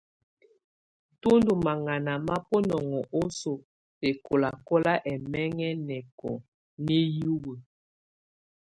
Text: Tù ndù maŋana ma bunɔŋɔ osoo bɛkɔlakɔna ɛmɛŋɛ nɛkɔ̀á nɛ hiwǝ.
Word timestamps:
Tù 1.21 1.29
ndù 1.39 1.53
maŋana 1.65 2.13
ma 2.27 2.35
bunɔŋɔ 2.47 2.99
osoo 3.21 3.57
bɛkɔlakɔna 3.99 4.93
ɛmɛŋɛ 5.11 5.67
nɛkɔ̀á 5.87 6.45
nɛ 6.85 6.95
hiwǝ. 7.13 7.53